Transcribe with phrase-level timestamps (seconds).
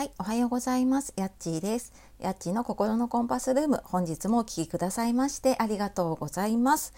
[0.00, 1.12] はい、おはようございます。
[1.16, 1.92] やっちーです。
[2.20, 6.94] やっちーの心のコンパスルーム、本日もお聴きくださいましてありがとうございます、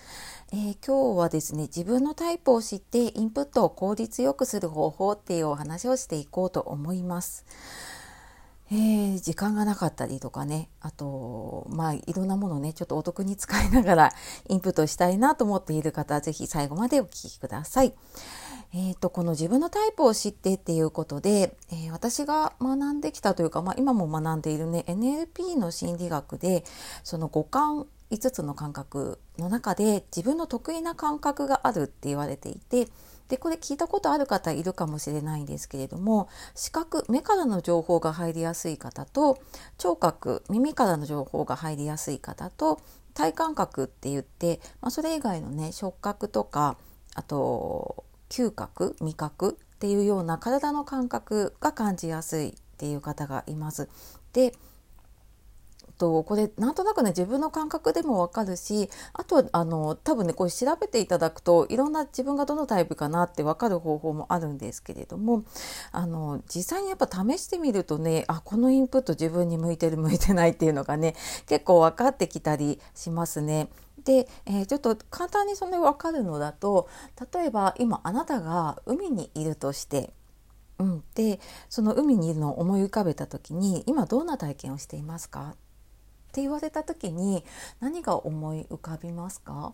[0.53, 7.45] えー、今日はですね、自分のタイプを知ってインプットを効率よくする方法っていうお話をしていこうと思います。
[8.71, 14.13] えー、時間がなかったりとかねあとまあいろんなものねちょっとお得に使いながら
[14.49, 17.93] インプットしたいなと思っている方は是非最後までお聴きください。
[18.75, 26.65] えーと、この自分のタイプを知ってっていうことで、えー、私が学んできたというか、まあ、今も学んでいるね NLP の心理学で
[27.05, 32.89] その五感5つの感覚の中で自分の得意な感覚があるって言われていて
[33.29, 39.39] でこれ聞いたことある方いるかもしれないんですけれども視覚目からの情報が入りやすい方と
[39.79, 42.81] 聴覚耳からの情報が入りやすい方と
[43.15, 46.77] 体感覚って言って、まあ、それ以外のね触覚とか
[47.15, 48.02] あと
[48.33, 53.91] 嗅覚味覚っていうような体の感覚が感じやすいっていう方がいます。
[54.33, 54.55] で
[56.03, 65.45] とこれなんとなくね自分の感覚でもわかるしあとあの多分ねこれ調べていただくといろんな自分がどのタイプかなってわかる方法もあるんですけれども
[65.93, 71.15] あの実際にやっぱ試してみるとねあこのインプット自分に向いてる向いてないっていうのがね
[71.47, 73.69] 結構分かってきたりしますね。
[74.05, 76.89] で、えー、ちょっと簡単にそれ分かるのだと
[77.33, 80.11] 例えば今あなたが海にいるとして、
[80.81, 85.55] うん、でその海にいるのを思い浮かべた時に今どんな体験をしていますか？
[86.33, 87.45] って言われた時に
[87.79, 89.73] 何が思い浮かびますか？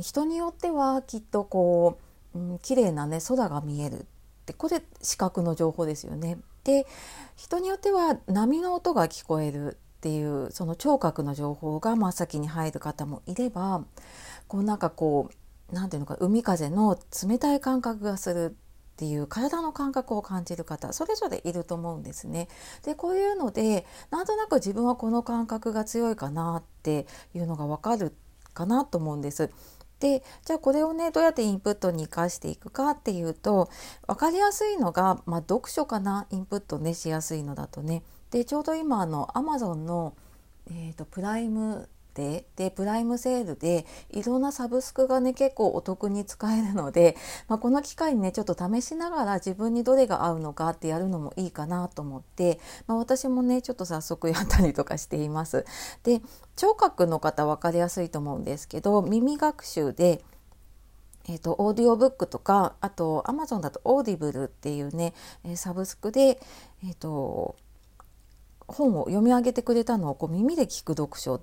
[0.00, 2.00] 人によってはきっとこ
[2.34, 4.04] う、うん、綺麗なね空が見えるっ
[4.46, 6.38] てこれ視覚の情報ですよね。
[6.64, 6.88] で
[7.36, 13.84] 人によっては波の音が聞こえるっていうその聴覚の情報が真っ先に入る方もいれば
[14.48, 16.98] こうなんかこう何ていうのか海風の
[17.28, 18.56] 冷たい感覚がする
[18.94, 22.48] っていう体の感覚を感じる方それぞれいると思うんですね。
[22.84, 28.14] でこういうのでなんとなく自分はこの感覚が強いかなっていうのがわかる
[28.52, 29.50] かなと思うんです。
[29.98, 33.68] でじゃあこれをねどうやってインプットに生かしていくかっていうと
[34.06, 38.04] 分かりやすいのが、まあ、読書かなインプットねしやすいのだとね。
[38.30, 40.14] でちょうど今あの Amazon の、
[40.68, 47.16] えーとプライムででプライムセールでいろんなサブスクがね結構お得に使えるので、
[47.48, 55.64] まあ、この機会にねちょっと試しながら自分にどれが合うのかってやるのもいいかなと思って、まあ、私もねちょっと早速やったりとかしています。
[56.04, 56.22] で
[56.56, 60.24] 聴覚の方分かりやすいと思うんですけど耳学習で
[61.26, 65.14] えーと、オーディオブックとかあとアマゾンだとオーディブルっていうね
[65.54, 66.38] サブスクで、
[66.84, 67.56] えーと
[68.66, 71.42] 本を読み上げてくれたのをこう耳で聞く読書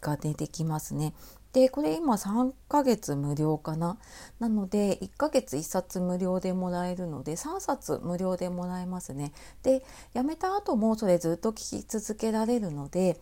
[0.00, 1.14] が出てきますね。
[1.52, 3.96] でこれ今3ヶ月無料かな？
[4.38, 9.32] なので1ヶ月1冊無料でもらえるので3冊無料でもらえますね。
[9.62, 13.18] でやめた後もそれずっと聞き続けられるので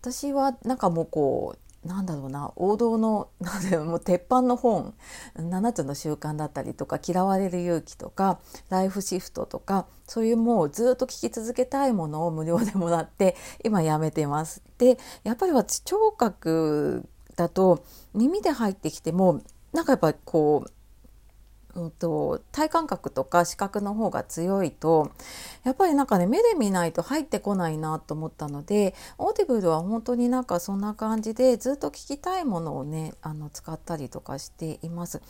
[0.00, 4.94] 私はなんかもうこうなんだろうな王道の なんだろうもう鉄板の本
[5.36, 8.38] 7つの習慣だったりとか嫌われる勇気とか
[8.68, 14.62] ライフシフトとかそういうもうずっと聞き続けたいものを無料でもらって今やめてます。
[14.78, 19.40] でやっぱり私聴覚だと耳で入ってきても
[19.72, 20.70] なんかやっぱこう
[21.74, 25.10] うんと、体感覚とか視覚の方が強いと
[25.64, 35.22] やっぱりなんかね目で見ないと入ってこないなと思ったのでオーディブルは本当になんかそんな感じでずっと聞きたいものをねあの使ったりとかしています。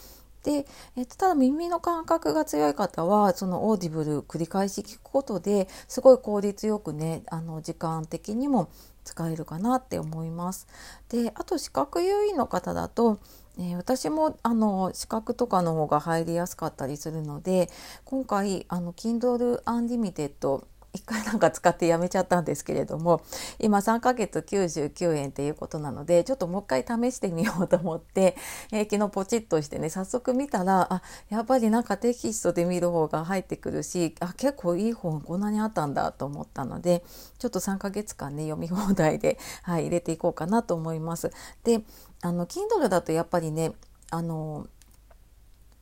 [0.43, 0.67] で、
[0.97, 8.69] えっと、ただ耳の感覚が強い方はそのオーディブル繰り返し聞くことですごい効率よくねあの時間的にも
[9.05, 10.67] 使えるかなって思います。
[11.09, 13.19] であと視覚優位の方だと
[13.59, 17.69] えー、私もあの視覚とかの方が入りやすかったりするので
[18.05, 23.23] 今回あの Kindle Unlimited 一回なんか使ってやめちゃったんですけれども
[23.59, 28.37] 今3ヶ月99円っていうことなのでちょっともう一回試してみようと思って、
[28.73, 37.05] えー、昨日ポチッとしてね早速見たらあやっぱりなんかテキストで見る方が入ってくるしあ結構いい本こんなにあったんだと思ったので
[37.39, 41.31] ちょっと3ヶ月間ね読み放題で、はい、入れていこうかなと思います。
[41.65, 41.83] で
[42.21, 43.73] あの Kindle だとやっぱりね
[44.11, 44.67] あの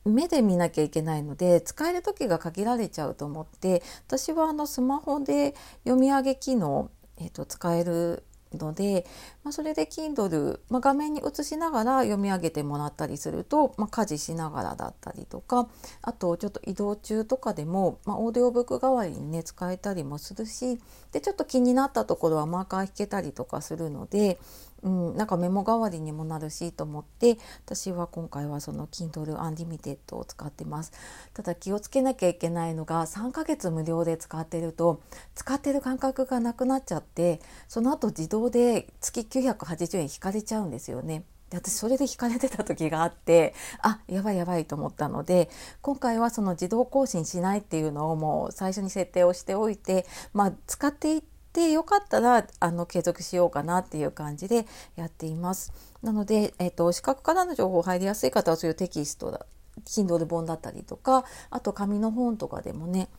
[0.05, 9.05] 目で見なきゃいけないので使える時が限られちゃうと思って私はあのスマホで読み上げ機能、えーと、使えるので
[9.43, 15.67] まあ、それで Kindle、まあ、画面に映しながら読み上げてもらったりすると、まあ、家事しながらだったりとか
[16.01, 20.79] あとちょっと移動中とかでも、まあ、オーディオブック代わりにね使えたりもするし
[21.11, 24.39] でちょっと気になったところはマーカー引けたりとかするので、
[24.83, 30.91] うん、なんかメモ代わりにもなるしと思って私は今回はその Kindle Unlimited を使ってます。
[31.33, 35.01] ただ気をつけなきゃいけないのが3ヶ月無料で使ってると
[35.35, 41.23] 使ってる感覚がなくなっちゃってその後自動で月980円引かれちゃうんですよね。
[41.49, 45.49] で私それで引かれてた時があってあやばいやばいと思ったので
[45.81, 51.23] 今回はその自動更新しないっていうのをもう最初に設定をしておいて、まあ、使っていっ
[51.53, 55.73] てよかったらあの継続しようかなっていう感じでやっています。
[56.01, 59.45] なので、えーと、視覚からの情報入りやすい方はそういうテキストだ
[59.85, 63.09] Kindle 本だったりとかあと紙の本とかでもね、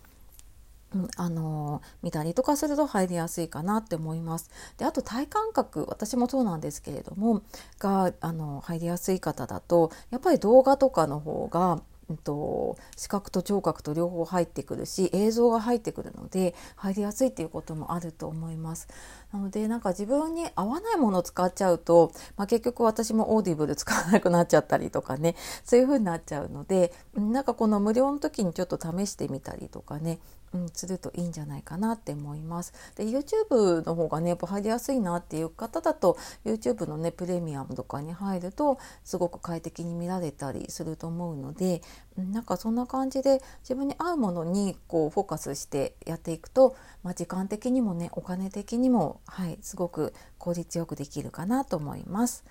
[1.16, 4.50] あの、見たりとかすると入りやすいかなって思います。
[4.78, 7.42] であと体感覚私もそうなんですけれども
[7.78, 18.88] が、あの、入りやすい方だとやっぱり動画とかの方がうんと、視覚と聴覚と両方入ってくるし映像が入ってくるので入りやすいっていうこともあると思います。
[19.32, 30.18] なのでなんか自分に合わないものを使っちゃうと、まあ、結局私もオーディブル使わなくなっちゃったりとかねそういう風になっちゃうのでなんかこの無料の時にちょっと試してみたりとかね
[30.54, 32.72] うん、するといいんじゃないかなって思います。
[32.96, 41.82] で YouTube の方がねやっぱ入りやすいなっていう方だと YouTube のねプレミアムとかに入るとすごく快適に見られたりすると思うので、
[42.18, 52.44] うん、なんかそんな感じで自分に合うものにこうフォーカスしてやっていくと、まあ、時間的にもねお金的にも、はい、すごく効率よくできるかなと思います。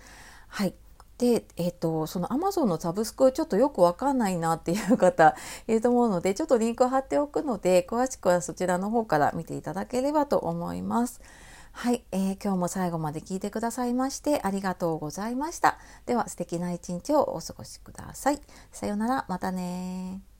[0.48, 0.74] はい
[1.22, 5.36] で、えーと、その Amazon のサブスクちょっとよくわかんないなっていう方
[5.70, 11.22] いると思うのでちょっとリンクを貼っておくので詳しくはそちらの方から見ていただければと思います。
[11.74, 15.78] はい、えー、今日も最後まで聞いてくださいましてありがとうございました。
[16.08, 18.42] では素敵な一日をお過ごしください。
[18.72, 20.31] さようなら、またね